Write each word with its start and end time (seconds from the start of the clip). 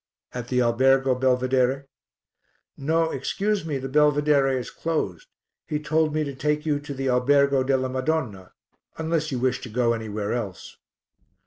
"At 0.33 0.47
the 0.47 0.61
Albergo 0.63 1.13
Belvedere?" 1.13 1.85
"No, 2.75 3.11
excuse 3.11 3.63
me, 3.65 3.77
the 3.77 3.87
Belvedere 3.87 4.47
is 4.57 4.71
closed; 4.71 5.27
he 5.67 5.77
told 5.79 6.11
me 6.15 6.23
to 6.23 6.33
take 6.33 6.65
you 6.65 6.79
to 6.79 6.95
the 6.95 7.07
Albergo 7.07 7.61
della 7.63 7.87
Madonna, 7.87 8.53
unless 8.97 9.31
you 9.31 9.37
wish 9.37 9.61
to 9.61 9.69
go 9.69 9.93
anywhere 9.93 10.33
else." 10.33 10.77